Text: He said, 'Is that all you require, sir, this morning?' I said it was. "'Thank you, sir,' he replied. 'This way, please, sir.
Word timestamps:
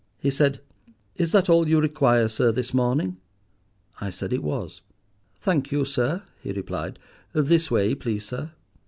He 0.17 0.31
said, 0.31 0.61
'Is 1.17 1.31
that 1.31 1.47
all 1.47 1.67
you 1.67 1.79
require, 1.79 2.27
sir, 2.27 2.51
this 2.51 2.73
morning?' 2.73 3.17
I 3.99 4.09
said 4.09 4.33
it 4.33 4.41
was. 4.41 4.81
"'Thank 5.41 5.71
you, 5.71 5.85
sir,' 5.85 6.23
he 6.41 6.51
replied. 6.51 6.97
'This 7.35 7.69
way, 7.69 7.93
please, 7.93 8.25
sir. 8.25 8.49